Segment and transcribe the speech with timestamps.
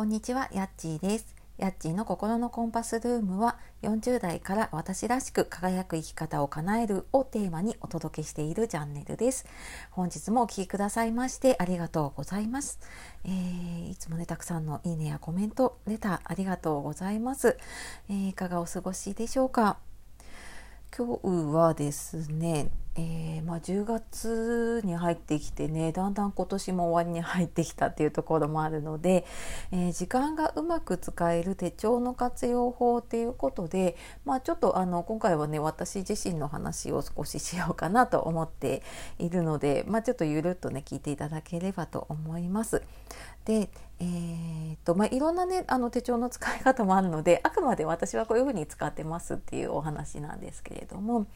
[0.00, 1.36] こんにちは、やっちーです。
[1.58, 9.44] やっちーの心のコンパスルームは40代から私らしく輝く生き方を叶えるをテーマにお届けしているチャンネルです。
[9.90, 12.80] 本日もお聴きくださいましてありがとうございます。
[13.24, 17.58] えー、いつもね、たくさんのいいねやコメント、レターありがとうございます。
[18.08, 19.76] えー、いかがお過ごしでしょうか？
[20.96, 29.24] 今日はですね、えー、まあ、10月に入ってきてねだんだん今年も終わりに入ってきたっていうところもあるので、
[29.70, 38.82] えー、時間がうまく使える手帳の活用法っていうことで、まあ、ちょっとあの今回はね私自身の話を少ししようかなと思って
[39.18, 42.82] いるので、まあ、ちょっとゆるっとね聞いていただければと思います。
[43.44, 51.26] で、えーとまあ、いろんな、ね、あの手帳の使い方もあるのであくまで私はこういうふうに使ってますっていうお話なんですけれども、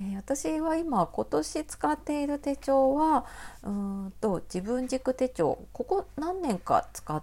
[0.00, 3.24] えー、私は今今年使っている手帳は
[3.62, 7.22] うんと自分軸手帳ここ何年か使っ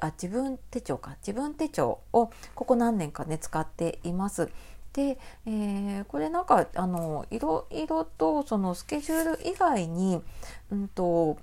[0.00, 4.50] あ自分手帳か自分手帳をここ何年かね使っています。
[4.92, 10.20] で、えー、これなんかあのいろいろとそのスケジュール以外に
[10.70, 11.38] うんと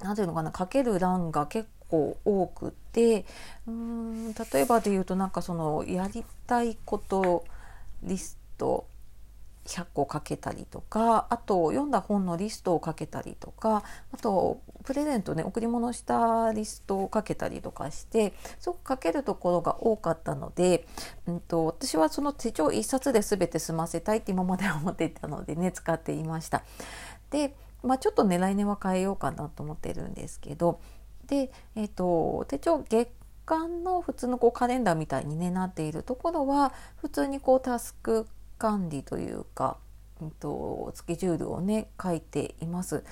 [0.00, 3.26] 何ていうのかな書ける欄が結構多くて
[3.66, 7.44] うん例えばで言うとなんかそのやりたいこと
[8.02, 8.86] リスト
[9.66, 20.86] 100個かけたりとかあと読んだ本のリストをかけたりとかあとプレゼントね贈り物したリストをかけたりとかしてすごくかけるところが多かったので、
[21.26, 26.62] うんと、私はその手帳1冊で全て済ませたいって今まで思っていたのでね使っていました。
[27.30, 30.80] で、まあ、ちょっとね来年は変えようかなと思ってるんですけど
[31.26, 33.08] で、えーと手帳月
[33.46, 38.26] 間の普通のこうカレンダーみたいに、ね、なっているところは普通にこうタスク
[38.64, 39.76] 管理というか、
[40.22, 43.04] えっと、スケジュールをね書いています。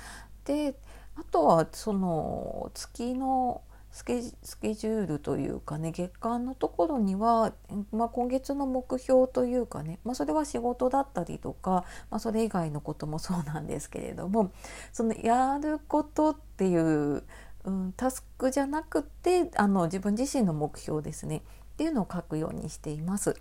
[0.46, 0.74] で
[1.14, 7.52] あとはその月のスケジュールというかね月間のところには、
[7.92, 14.52] まあ、今月の目標というかね、まあ、それは仕事だったりとか、まあ、それ以外のこともそうなんですけれども
[14.94, 17.24] そのやることっていう、
[17.64, 21.42] うん、タスクじゃなくてあの自分自身の目標ですね
[21.74, 23.36] っていうのを書くようにしています。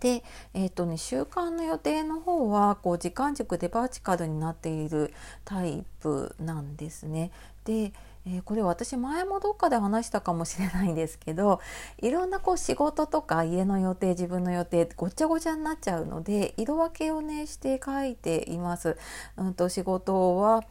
[0.00, 0.22] で、
[0.54, 5.12] えーとね、習慣の予定の方はこう時間軸でバーチカルになっている
[5.44, 7.30] タイプなんですね。
[7.64, 7.92] で、
[8.26, 11.60] え、これ私前もどっかで話したかもしれないんですけど
[11.98, 18.96] いろんなこう仕事とか家の予定自分の予定ごちゃごちゃになっちゃうので色分けをねして書いています。
[19.36, 20.64] うんと仕事は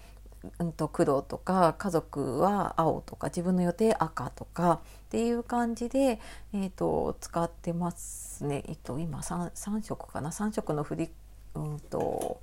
[0.59, 6.19] うんと黒とか家族は青とか自分の予定赤とかっていう感じで、
[6.53, 8.63] えーと、使ってますね。
[8.67, 11.09] えっと、今 3, 3色かな？3色のフリ,、
[11.55, 12.39] うんと、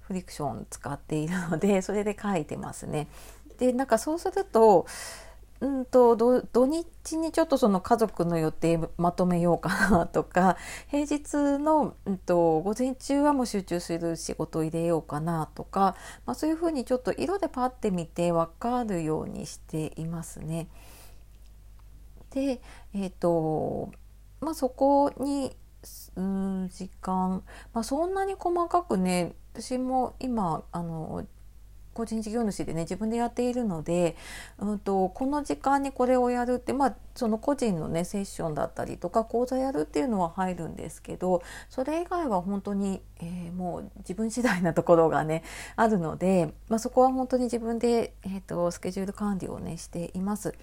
[0.00, 3.08] フリクション使っているのでそれで書いてますね。
[3.58, 4.86] でなんかそうすると
[5.60, 10.56] うんと土日にちょっとその家族の予定まとめようかなとか
[10.88, 15.96] 平日の、うんと、午前中はもう集中する仕事を入れようかなとか、
[16.26, 20.68] まあ、そういうふうにちょっと色でパッて見て分かるようにしていますね。
[22.30, 22.60] で、
[22.94, 23.90] えーと
[24.40, 25.56] まあ、そこに
[26.16, 27.42] うん時間、
[27.72, 31.26] まあ、そんなに細かくね私も今あの
[31.98, 34.14] 個人事業主でね自分でやっているので、
[34.60, 45.42] うんと、この時間にこれをやるってまあその個人のねセッションだったりとか講座やるっていうのは入るんですけどそれ以外は本当に、えー、もう自分次第なところがね
[45.74, 50.54] あるので、まあ、そこは本当に自分で、えーと、スケジュール管理をねしています。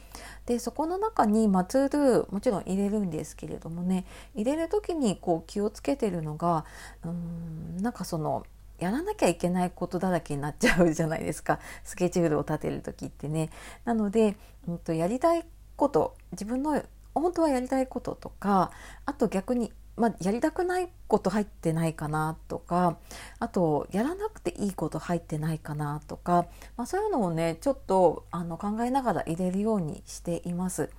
[0.46, 6.64] でそこの中に、まあ、ツールもちろん入れるんですけれどもね入れる時にこう気をつけてるのが
[7.04, 8.46] うんなんかその
[8.80, 13.50] やらなきゃいけないことだらけになっちゃうじゃないですか スケジュールを立てる時ってね。
[13.86, 14.38] なので、
[14.68, 16.82] うんと、やりたいこと自分の
[17.14, 18.72] 本当はやりたいこととか
[19.06, 22.98] あと逆にまあ、やりたくないこと入ってないかなとか
[23.40, 30.90] あとやらなくていいこと入ってないかなとか、まあ、そういうのをねちょっとあの考えながら入れるようにしています。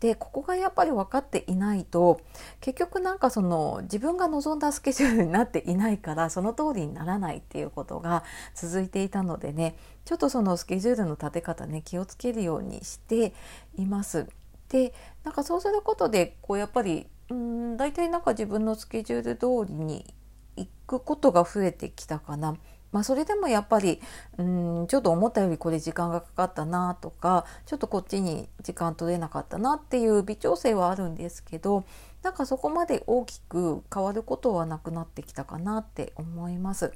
[0.00, 2.20] でここがやっぱり分かっていないと
[2.60, 8.24] 結局なんかその自分が望んだスケジュールになっていないからその通りにならないっていうことが
[8.54, 13.32] 続いていたのでねちょっとそのスケジュールの立て方ね気をつけるようにして
[13.76, 14.26] います。
[14.68, 14.92] で
[15.24, 17.06] なんかそうすることでこうやっぱり
[17.80, 20.04] 大体なんか自分のスケジュール通りに
[20.54, 22.58] 行くことが増えてきたかな。
[22.92, 24.02] まあ、それでもやっぱり
[24.36, 31.84] うんちょっと思ったよりこれ時間がかかったなとかちょっとこっちに時間取れなかったなっていう微調整はあるんですけど
[32.22, 36.92] なんかそこまで大きく変わることはなくなってきたかなって思います。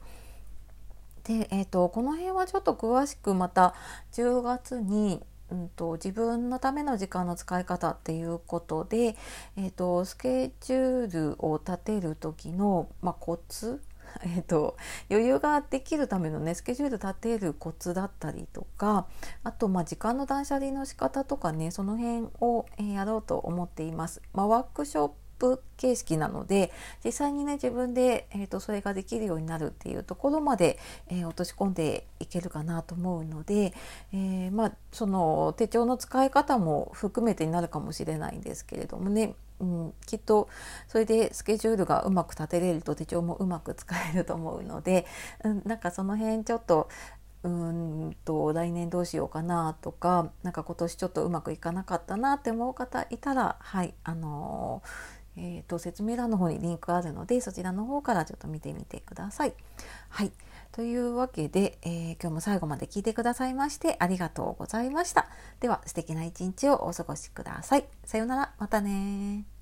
[1.23, 3.75] で、えーと、この辺はちょっと詳しくまた
[4.13, 5.23] 10月に
[5.55, 9.17] うんと、自分のための時間の使い方っていうことで、
[9.57, 13.81] えーと、スケジュールを立てる時の、まあ、コツ
[14.23, 14.77] えーと、
[15.11, 19.07] 余裕ができるためのねスケジュール立てるコツだったりとか
[19.43, 24.23] あとまあ時間の断捨離の仕方とかねその辺を、え、やろうと思っています。
[24.33, 26.73] まあ、ワークショップ形式なので
[27.05, 30.79] 実際にね自分で、えーと、それができるようになるっていうところまで、
[31.09, 33.75] えー、落とし込んでいけるかなと思うので、
[34.13, 39.35] えー、まあ、その手帳の使い方も含めてになるかもしれないんですけれどもね。
[39.61, 40.49] うん、きっと
[40.89, 45.07] それでスケジュールがうまく立てれると手帳もうまく使えると思うので、
[45.45, 46.89] うん、なんかその辺ちょっと
[47.45, 54.89] うんと来年どうしようかなとかなんか今年ちょっとうまくいかなかったなって思う方いたらはいあのー、
[55.37, 59.55] えーと、説明欄の方にリンクあるのでそちらの方からちょっと見てみてください。
[60.09, 60.33] はい
[60.73, 65.29] というわけで、えー、今日も最後まで聞いてくださいましてありがとうございました。
[65.61, 67.85] では素敵な一日をお過ごしください。
[68.05, 69.54] さようなら、またね